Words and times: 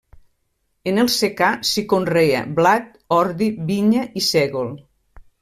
En 0.91 0.95
el 1.01 1.11
secà, 1.15 1.49
s'hi 1.71 1.83
conrea 1.91 2.41
blat, 2.61 2.89
ordi, 3.19 3.51
vinya 3.69 4.09
i 4.23 4.27
sègol. 4.31 4.75